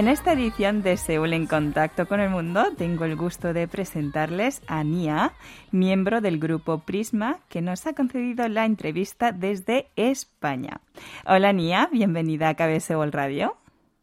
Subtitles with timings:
[0.00, 4.60] En esta edición de Seúl en Contacto con el Mundo tengo el gusto de presentarles
[4.66, 5.32] a Nia,
[5.70, 10.80] miembro del grupo Prisma, que nos ha concedido la entrevista desde España.
[11.26, 13.56] Hola Nia, bienvenida a KB Seúl Radio.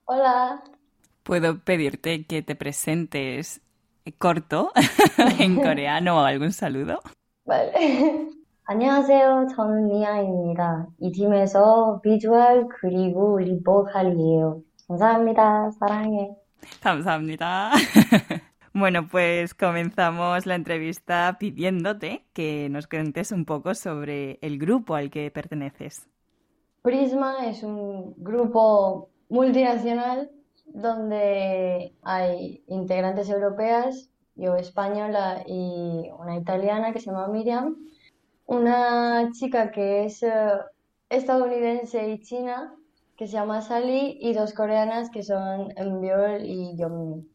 [0.05, 0.63] Hola.
[1.23, 3.61] ¿Puedo pedirte que te presentes
[4.17, 4.71] corto
[5.39, 7.01] en coreano o algún saludo?
[7.45, 8.29] Vale.
[8.65, 9.47] 안녕하세요.
[9.53, 10.87] 저는 니아입니다.
[11.01, 14.61] 이 팀에서 비주얼 그리고 리보칼이에요.
[14.87, 15.71] 감사합니다.
[15.79, 16.35] 사랑해.
[16.81, 17.71] 감사합니다.
[18.75, 25.11] Bueno, pues comenzamos la entrevista pidiéndote que nos cuentes un poco sobre el grupo al
[25.11, 26.09] que perteneces.
[26.81, 30.31] Prisma es un grupo multinacional
[30.65, 37.77] donde hay integrantes europeas, yo española y una italiana que se llama Miriam,
[38.47, 40.49] una chica que es eh,
[41.09, 42.73] estadounidense y china
[43.18, 47.26] que se llama Sally y dos coreanas que son Mbyol y Yeonmi.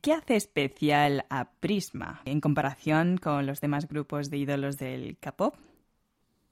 [0.00, 5.54] ¿Qué hace especial a Prisma en comparación con los demás grupos de ídolos del K-pop?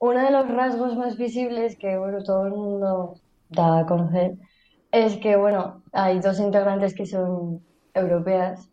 [0.00, 3.14] Uno de los rasgos más visibles que bueno, todo el mundo
[3.48, 4.36] da a conocer
[4.92, 8.68] es que bueno, hay dos integrantes que son europeas,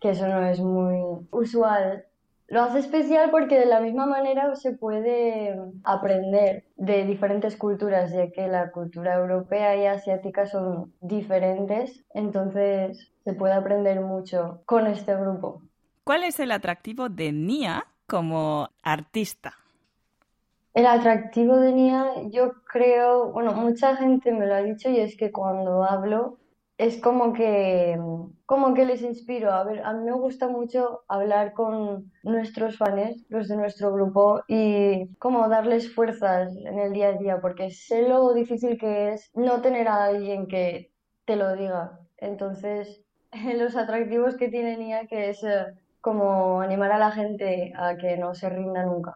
[0.00, 0.96] que eso no es muy
[1.30, 2.06] usual
[2.48, 8.30] lo hace especial porque de la misma manera se puede aprender de diferentes culturas, ya
[8.30, 15.16] que la cultura europea y asiática son diferentes, entonces se puede aprender mucho con este
[15.16, 15.62] grupo.
[16.04, 19.54] ¿Cuál es el atractivo de Nia como artista?
[20.72, 25.16] El atractivo de Nia, yo creo, bueno, mucha gente me lo ha dicho y es
[25.16, 26.38] que cuando hablo
[26.78, 27.98] es como que,
[28.44, 29.52] como que les inspiro.
[29.52, 34.42] A ver, a mí me gusta mucho hablar con nuestros fans, los de nuestro grupo,
[34.46, 39.30] y como darles fuerzas en el día a día, porque sé lo difícil que es
[39.34, 40.90] no tener a alguien que
[41.24, 41.98] te lo diga.
[42.18, 43.02] Entonces,
[43.56, 45.66] los atractivos que tiene Nia, que es eh,
[46.00, 49.14] como animar a la gente a que no se rinda nunca.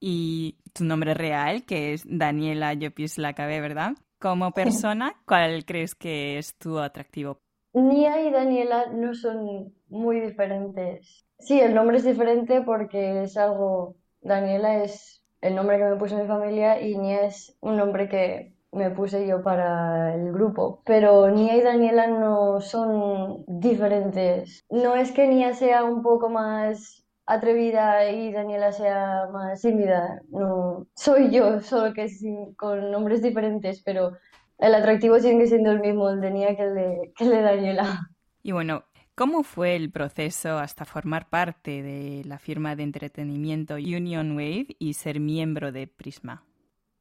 [0.00, 3.92] Y tu nombre real, que es Daniela Llopis Lacabe, ¿verdad?
[4.26, 7.38] Como persona, ¿cuál crees que es tu atractivo?
[7.74, 11.24] Nia y Daniela no son muy diferentes.
[11.38, 13.94] Sí, el nombre es diferente porque es algo.
[14.22, 18.52] Daniela es el nombre que me puso mi familia y Nia es un nombre que
[18.72, 20.82] me puse yo para el grupo.
[20.84, 24.64] Pero Nia y Daniela no son diferentes.
[24.70, 30.22] No es que Nia sea un poco más atrevida y Daniela sea más tímida.
[30.30, 32.08] No, soy yo, solo que
[32.56, 34.12] con nombres diferentes, pero
[34.58, 37.42] el atractivo sigue siendo el mismo, el de Nia que el de, que el de
[37.42, 38.10] Daniela.
[38.42, 38.84] Y bueno,
[39.16, 44.94] ¿cómo fue el proceso hasta formar parte de la firma de entretenimiento Union Wave y
[44.94, 46.44] ser miembro de Prisma?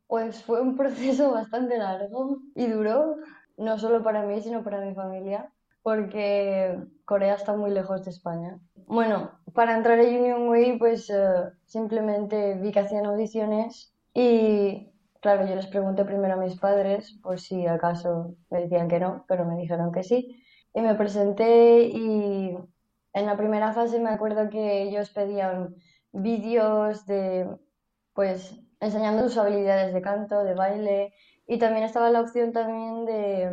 [0.08, 3.18] Pues fue un proceso bastante largo y duro,
[3.58, 5.52] no solo para mí, sino para mi familia
[5.85, 8.57] porque Corea está muy lejos de España.
[8.88, 14.91] Bueno, para entrar a Union Way, pues eh, simplemente vi que hacían audiciones y,
[15.22, 19.25] claro, yo les pregunté primero a mis padres por si acaso me decían que no,
[19.28, 20.44] pero me dijeron que sí.
[20.73, 22.57] Y me presenté y
[23.13, 25.75] en la primera fase me acuerdo que ellos pedían
[26.12, 27.47] vídeos de,
[28.16, 31.13] pues, enseñando sus habilidades de canto, de baile
[31.47, 33.51] y también estaba la opción también de,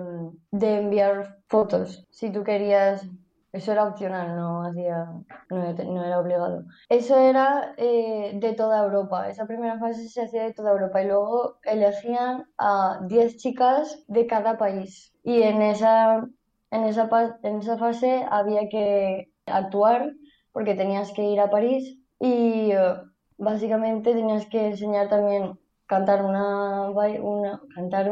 [0.50, 2.06] de enviar fotos.
[2.10, 3.06] Si tú querías,
[3.53, 5.06] eso era opcional, no, hacía,
[5.50, 6.64] no, era obligado.
[6.88, 9.28] Eso era eh, de toda Europa.
[9.28, 14.26] Esa primera fase se hacía de toda Europa y luego elegían a 10 chicas de
[14.26, 15.12] cada país.
[15.22, 16.26] Y en esa,
[16.70, 20.12] en esa, en esa fase había que actuar
[20.52, 22.94] porque tenías que ir a París y eh,
[23.36, 25.58] básicamente tenías que enseñar también
[25.92, 28.10] cantar una, una cantar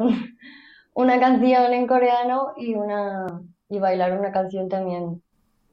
[0.95, 5.23] una canción en coreano y una y bailar una canción también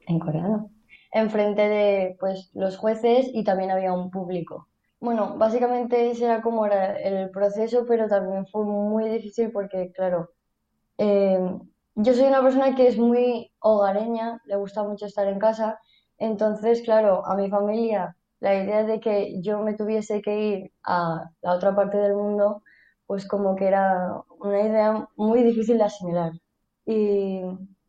[0.08, 0.70] en coreano
[1.12, 4.70] enfrente de pues los jueces y también había un público.
[5.02, 10.30] Bueno básicamente ese era como era el proceso pero también fue muy difícil porque claro
[10.98, 11.40] eh,
[11.96, 15.78] yo soy una persona que es muy hogareña le gusta mucho estar en casa.
[16.18, 21.32] Entonces claro a mi familia la idea de que yo me tuviese que ir a
[21.42, 22.64] la otra parte del mundo,
[23.06, 26.32] pues como que era una idea muy difícil de asimilar.
[26.86, 27.42] Y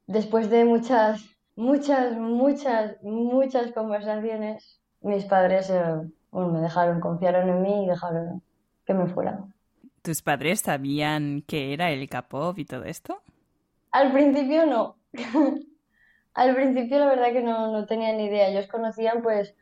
[0.06, 1.24] después de muchas,
[1.56, 5.82] muchas, muchas, muchas conversaciones, mis padres eh,
[6.32, 8.42] me dejaron, confiaron en mí y dejaron
[8.86, 9.44] que me fuera.
[10.02, 13.20] ¿Tus padres sabían qué era el K-pop y todo esto?
[13.90, 14.96] Al principio no.
[16.34, 18.48] Al principio la verdad que no, no tenía ni idea.
[18.48, 19.54] Ellos conocían pues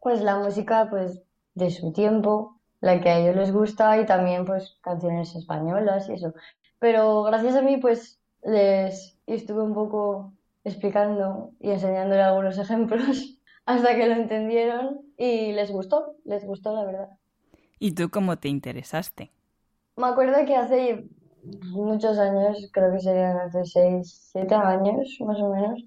[0.00, 1.22] pues la música pues
[1.54, 6.14] de su tiempo, la que a ellos les gusta y también pues canciones españolas y
[6.14, 6.34] eso.
[6.78, 10.32] Pero gracias a mí pues les estuve un poco
[10.64, 16.84] explicando y enseñándole algunos ejemplos hasta que lo entendieron y les gustó, les gustó la
[16.84, 17.08] verdad.
[17.78, 19.30] ¿Y tú cómo te interesaste?
[19.96, 21.08] Me acuerdo que hace
[21.42, 25.84] muchos años, creo que serían hace 6, 7 años más o menos,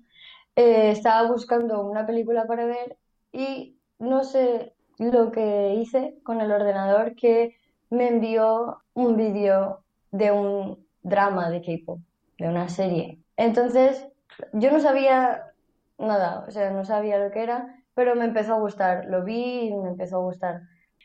[0.56, 2.98] eh, estaba buscando una película para ver
[3.32, 7.56] y no sé lo que hice con el ordenador que
[7.90, 12.00] me envió un vídeo de un drama de K-pop,
[12.38, 13.20] de una serie.
[13.38, 14.08] Entonces,
[14.52, 15.54] yo no sabía
[15.98, 19.68] nada, o sea, no sabía lo que era, pero me empezó a gustar, lo vi
[19.68, 20.62] y me empezó a gustar.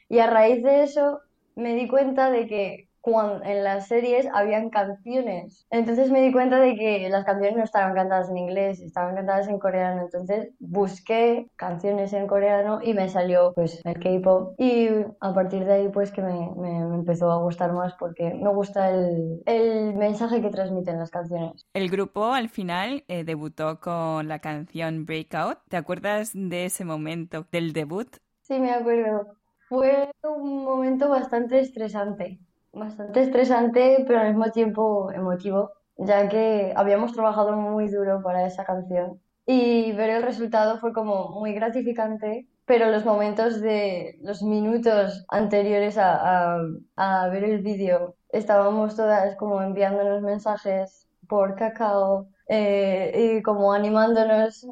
[0.09, 1.21] Y a raíz de eso
[1.55, 5.67] me di cuenta de que cuando en las series habían canciones.
[5.71, 9.49] Entonces me di cuenta de que las canciones no estaban cantadas en inglés, estaban cantadas
[9.49, 10.03] en coreano.
[10.03, 14.55] Entonces busqué canciones en coreano y me salió pues el K-pop.
[14.59, 14.89] Y
[15.21, 18.91] a partir de ahí pues que me, me, empezó a gustar más porque me gusta
[18.91, 21.67] el, el, mensaje que transmiten las canciones.
[21.73, 25.59] El grupo al final eh, debutó con la canción Breakout.
[25.69, 28.09] ¿Te acuerdas de ese momento del debut?
[28.43, 29.35] Sí, me acuerdo.
[29.69, 32.41] Fue un momento bastante estresante
[32.73, 38.65] bastante estresante, pero al mismo tiempo emotivo, ya que habíamos trabajado muy duro para esa
[38.65, 39.21] canción
[39.51, 45.97] y ver el resultado fue como muy gratificante, pero los momentos de los minutos anteriores
[45.97, 46.59] a,
[46.97, 54.67] a, ver el vídeo estábamos todas como enviándonos mensajes por cacao eh, y como animándonos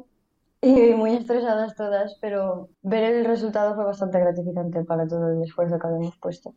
[0.61, 5.79] y muy estresadas todas, pero ver el resultado fue bastante gratificante para todo el esfuerzo
[5.79, 6.53] que habíamos puesto.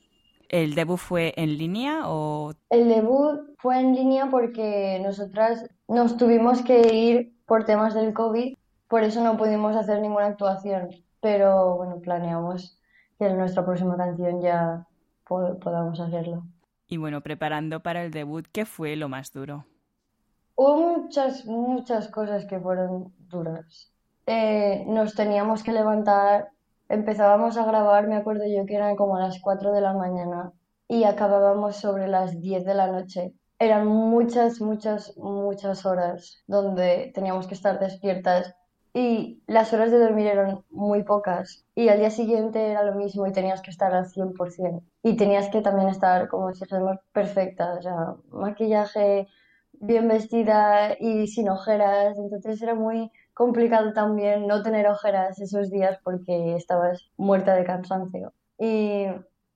[0.50, 2.52] ¿El debut fue en línea o...?
[2.70, 8.56] El debut fue en línea porque nosotras nos tuvimos que ir por temas del COVID,
[8.88, 10.88] por eso no pudimos hacer ninguna actuación,
[11.20, 12.81] pero bueno, planeamos
[13.17, 14.88] que en nuestra próxima canción ya
[15.25, 16.43] podamos hacerlo.
[16.88, 19.67] Y bueno, preparando para el debut, ¿qué fue lo más duro?
[20.56, 23.93] Hubo muchas, muchas cosas que fueron duras.
[24.26, 26.50] Eh, nos teníamos que levantar
[26.91, 30.53] empezábamos a grabar, me acuerdo yo que eran como las 4 de la mañana
[30.89, 33.33] y acabábamos sobre las 10 de la noche.
[33.61, 38.57] Eran muchas, muchas, muchas horas donde teníamos que estar despiertas
[38.93, 43.25] y las horas de dormir eran muy pocas y al día siguiente era lo mismo
[43.25, 47.79] y tenías que estar al 100% y tenías que también estar como si fuéramos perfecta,
[47.85, 49.29] o maquillaje
[49.75, 55.99] bien vestida y sin ojeras, entonces era muy complicado también no tener ojeras esos días
[56.05, 58.35] porque estabas muerta de cansancio.
[58.59, 59.07] Y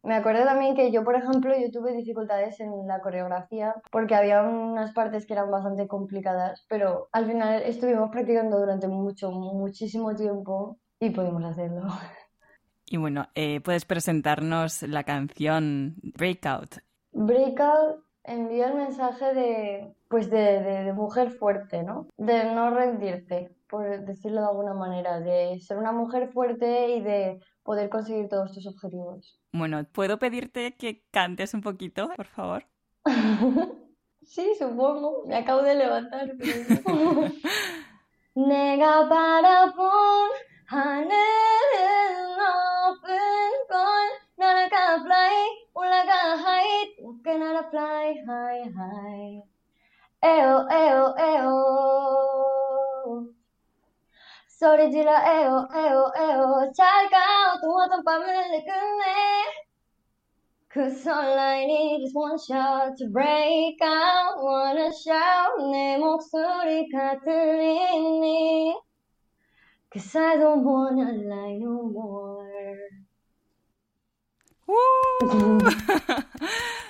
[0.02, 4.42] me acuerdo también que yo, por ejemplo, yo tuve dificultades en la coreografía porque había
[4.42, 10.78] unas partes que eran bastante complicadas, pero al final estuvimos practicando durante mucho, muchísimo tiempo
[10.98, 11.82] y pudimos hacerlo.
[12.86, 16.76] Y bueno, eh, puedes presentarnos la canción Breakout.
[17.12, 22.08] Breakout envía el mensaje de, pues de, de mujer fuerte, ¿no?
[22.16, 27.40] De no rendirte por decirlo de alguna manera, de ser una mujer fuerte y de
[27.64, 29.36] poder conseguir todos tus objetivos.
[29.52, 32.68] Bueno, ¿puedo pedirte que cantes un poquito, por favor?
[34.22, 35.24] sí, supongo.
[35.26, 36.34] Me acabo de levantar.
[36.38, 37.32] Pero...
[38.36, 40.30] Nega para por
[54.73, 58.25] 소리 질러 에오 에오 에오 잘가 동화던 밤을
[58.65, 59.45] 끝내
[60.73, 68.75] Cause all I need is one shot to break out Wanna shout 내 목소리가 들리니
[69.93, 72.49] Cause I don't wanna lie no more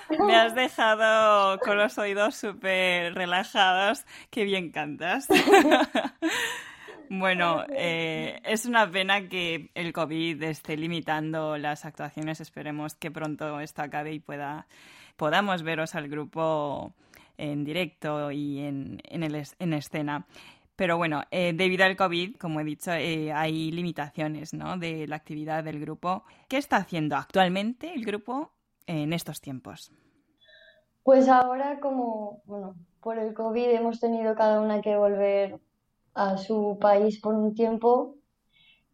[0.18, 4.04] Me has dejado con los oídos súper relajados.
[4.30, 5.28] Qué bien cantas.
[7.09, 12.41] Bueno, eh, es una pena que el COVID esté limitando las actuaciones.
[12.41, 14.67] Esperemos que pronto esto acabe y pueda,
[15.15, 16.93] podamos veros al grupo
[17.37, 20.25] en directo y en, en, escena.
[20.75, 24.77] Pero bueno, eh, debido al COVID, como he dicho, eh, hay limitaciones ¿no?
[24.77, 26.23] de la actividad del grupo.
[26.47, 28.51] ¿Qué está haciendo actualmente el grupo
[28.87, 29.91] en estos tiempos?
[31.03, 35.59] Pues ahora, como bueno, por el COVID hemos tenido cada una que volver
[36.15, 38.15] a su país por un tiempo,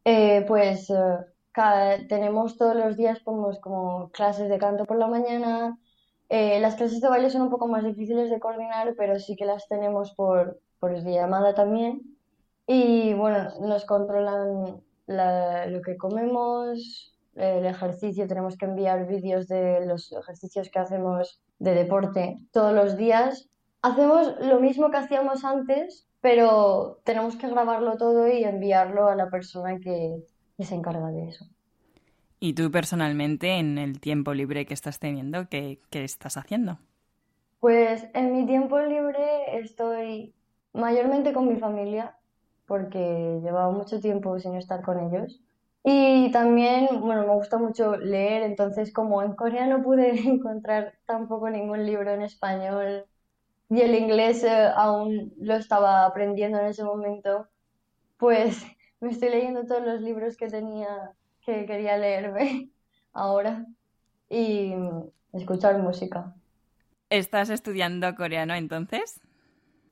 [0.03, 5.79] eh, pues eh, tenemos todos los días pues, como clases de canto por la mañana.
[6.29, 9.45] Eh, las clases de baile son un poco más difíciles de coordinar, pero sí que
[9.45, 12.01] las tenemos por, por llamada también.
[12.67, 20.11] Y bueno, nos controlan lo que comemos, el ejercicio, tenemos que enviar vídeos de los
[20.11, 23.51] ejercicios que hacemos de deporte todos los días
[23.81, 29.29] hacemos lo mismo que hacíamos antes, pero tenemos que grabarlo todo y enviarlo a la
[29.29, 30.23] persona que,
[30.59, 31.47] se encarga de eso.
[32.39, 36.77] ¿Y tú personalmente, en el tiempo libre que estás teniendo, qué, qué estás haciendo?
[37.59, 40.35] Pues en mi tiempo libre estoy
[40.73, 42.15] mayormente con mi familia,
[42.67, 45.41] porque llevaba mucho tiempo sin estar con ellos.
[45.83, 51.49] Y también, bueno, me gusta mucho leer, entonces como en Corea no pude encontrar tampoco
[51.49, 53.05] ningún libro en español
[53.71, 57.47] y el inglés eh, aún lo estaba aprendiendo en ese momento,
[58.17, 58.61] pues
[58.99, 62.69] me estoy leyendo todos los libros que tenía, que quería leerme
[63.13, 63.65] ahora
[64.29, 64.73] y
[65.31, 66.35] escuchar música.
[67.09, 69.21] ¿Estás estudiando coreano entonces?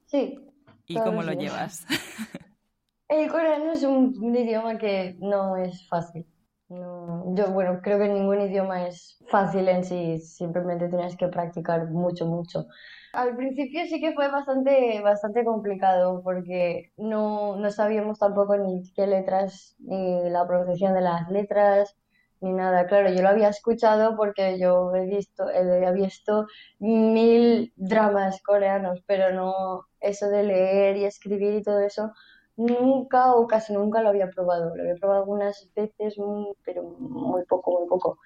[0.08, 0.38] Sí.
[0.86, 1.86] ¿Y cómo lo llevas?
[3.08, 6.26] El coreano es un, idioma que no es fácil.
[6.70, 12.26] Yo, bueno, creo que ningún idioma es fácil en sí, simplemente tienes que practicar mucho,
[12.26, 12.68] mucho.
[13.14, 19.08] Al principio sí que fue bastante, bastante complicado porque no, no sabíamos tampoco ni qué
[19.08, 21.98] letras, ni la pronunciación de las letras,
[22.42, 22.86] ni nada.
[22.86, 26.46] Claro, yo lo había escuchado porque yo he visto, había visto
[26.78, 32.12] mil dramas coreanos, pero no eso de leer y escribir y todo eso,
[32.60, 34.76] nunca o casi nunca lo había probado.
[34.76, 36.16] Lo había probado algunas veces,
[36.64, 38.20] pero muy poco, muy poco.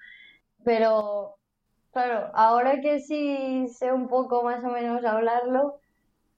[0.64, 1.36] Pero,
[1.92, 5.78] claro, ahora que sí sé un poco más o menos hablarlo,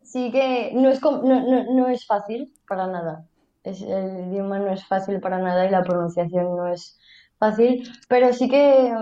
[0.02, 3.26] sí que no es, no, no, no es fácil para nada.
[3.64, 6.98] Es, el idioma no es fácil para nada y la pronunciación no es
[7.38, 8.92] fácil, pero sí que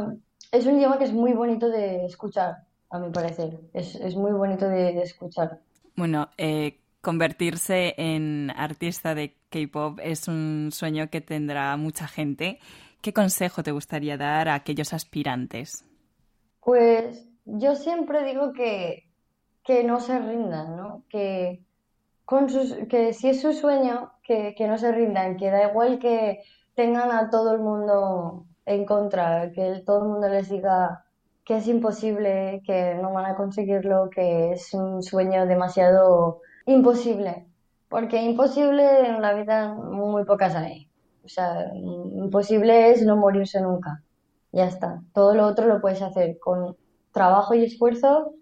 [0.52, 2.58] es un idioma que es muy bonito de escuchar,
[2.90, 3.60] a mi parecer.
[3.72, 5.60] Es, es muy bonito de, escuchar.
[5.96, 12.58] Bueno, eh, convertirse en artista de K-pop es un sueño que tendrá mucha gente.
[13.00, 15.84] ¿Qué consejo te gustaría dar a aquellos aspirantes?
[16.60, 19.04] Pues yo siempre digo que,
[19.62, 21.04] que no se rindan, ¿no?
[21.08, 21.62] Que,
[23.12, 26.40] si es su sueño, que, que no se rindan, que da igual que
[26.74, 31.04] tengan a todo el mundo en contra, que todo el mundo les diga
[31.44, 37.46] que es imposible, que no van a conseguirlo, que es un sueño demasiado imposible.
[37.88, 40.88] Porque imposible en la vida muy pocas hay.
[41.24, 44.02] O sea, imposible es no morirse nunca.
[44.52, 45.02] Ya está.
[45.12, 46.76] Todo lo otro lo puedes hacer con
[47.12, 48.34] trabajo y esfuerzo,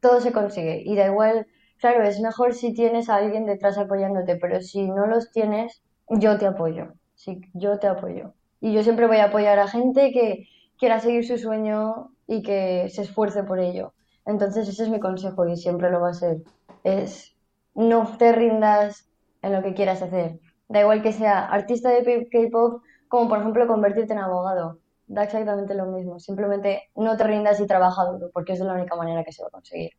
[0.00, 0.82] todo se consigue.
[0.84, 1.46] Y da igual,
[1.78, 6.38] claro, es mejor si tienes a alguien detrás apoyándote, pero si no los tienes, yo
[6.38, 8.34] te apoyo sí, yo te apoyo.
[8.60, 12.88] Y yo siempre voy a apoyar a gente que quiera seguir su sueño y que
[12.90, 13.92] se esfuerce por ello.
[14.26, 16.42] Entonces ese es mi consejo y siempre lo va a ser.
[16.82, 17.33] Es
[17.74, 19.08] no te rindas
[19.42, 20.40] en lo que quieras hacer.
[20.68, 24.78] Da igual que sea artista de K-pop como por ejemplo convertirte en abogado.
[25.06, 26.18] Da exactamente lo mismo.
[26.18, 29.48] Simplemente no te rindas y trabaja duro porque es la única manera que se va
[29.48, 29.92] a conseguir.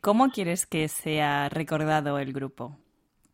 [0.00, 2.76] ¿Cómo quieres que sea recordado el grupo?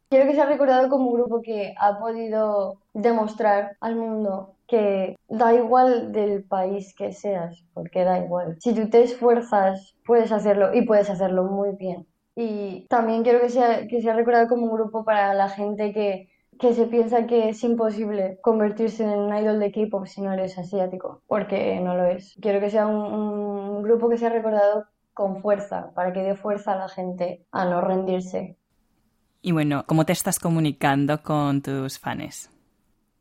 [0.09, 5.55] Quiero que sea recordado como un grupo que ha podido demostrar al mundo que da
[5.55, 8.57] igual del país que seas, porque da igual.
[8.61, 12.07] Si tú te esfuerzas, puedes hacerlo y puedes hacerlo muy bien.
[12.41, 16.31] Y también quiero que sea, que sea recordado como un grupo para la gente que,
[16.59, 20.59] que se piensa que es imposible convertirse en un idol de K-pop si no eres
[20.59, 22.37] asiático, porque no lo es.
[22.41, 26.73] Quiero que sea un, un grupo que sea recordado con fuerza, para que dé fuerza
[26.73, 28.57] a la gente a no rendirse
[29.43, 32.51] y bueno, ¿cómo te estás comunicando con tus fans?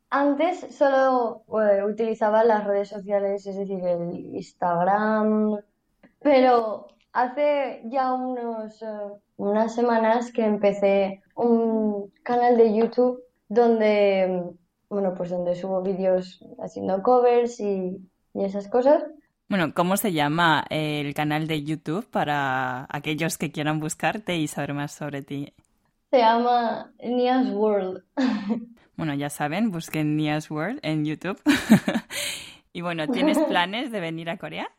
[0.09, 5.59] Antes solo eh, utilizaba las redes sociales, es decir, el Instagram,
[6.19, 8.87] pero hace ya unos, eh,
[9.37, 14.43] unas semanas que empecé un canal de YouTube donde,
[14.89, 17.97] bueno, pues donde subo vídeos haciendo covers y,
[18.33, 19.03] y esas cosas.
[19.47, 24.75] Bueno, ¿cómo se llama el canal de YouTube para aquellos que quieran buscarte y saber
[24.75, 25.53] más sobre ti?
[26.11, 28.03] Se llama Nia's World.
[28.99, 31.41] Bueno, ya saben, busquen Nia's World en YouTube.
[32.73, 34.69] y bueno, ¿tienes planes de venir a Corea?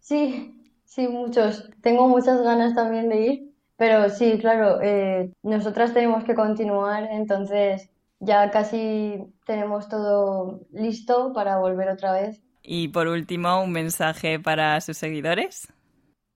[0.00, 1.69] Sí, sí, muchos.
[1.81, 7.89] Tengo muchas ganas también de ir, pero sí, claro, eh, nosotras tenemos que continuar, entonces
[8.19, 12.41] ya casi tenemos todo listo para volver otra vez.
[12.63, 15.67] Y por último, un mensaje para sus seguidores.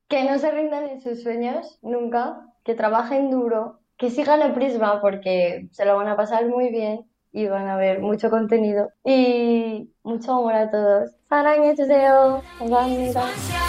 [0.08, 5.02] Que no se rindan en sus sueños, nunca, que trabajen duro, que sigan el Prisma
[5.02, 9.92] porque se lo van a pasar muy bien y van a ver mucho contenido y
[10.04, 11.16] mucho amor a todos.
[11.36, 12.42] 사랑해주세요.
[12.60, 13.69] 감사합니다.